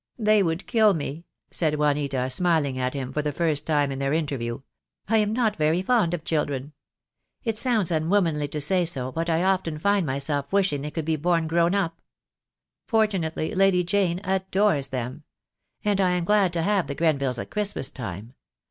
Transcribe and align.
"They 0.17 0.41
would 0.41 0.65
kill 0.65 0.95
me," 0.95 1.25
said 1.51 1.75
Juanita, 1.75 2.27
smiling 2.31 2.79
at 2.79 2.95
him 2.95 3.13
for 3.13 3.21
the 3.21 3.31
first 3.31 3.67
time 3.67 3.91
in 3.91 3.99
their 3.99 4.13
interview. 4.13 4.61
"I 5.07 5.17
am 5.17 5.31
not 5.31 5.57
very 5.57 5.83
fond 5.83 6.15
of 6.15 6.23
children. 6.23 6.73
It 7.43 7.55
sounds 7.55 7.91
unwomanly 7.91 8.47
to 8.47 8.61
say 8.61 8.83
so, 8.83 9.11
but 9.11 9.29
I 9.29 9.43
often 9.43 9.77
find 9.77 10.03
myself 10.03 10.51
wishing 10.51 10.81
they 10.81 10.89
could 10.89 11.05
be 11.05 11.17
born 11.17 11.45
grown 11.45 11.75
up. 11.75 12.01
For 12.87 13.05
tunately, 13.05 13.55
Lady 13.55 13.83
Jane 13.83 14.19
adores 14.23 14.87
them. 14.87 15.21
And 15.85 16.01
I 16.01 16.09
am 16.17 16.23
glad 16.23 16.51
to 16.53 16.63
have 16.63 16.87
the 16.87 16.95
Grenvilles 16.95 17.37
at 17.37 17.51
Christmas 17.51 17.91
time. 17.91 18.33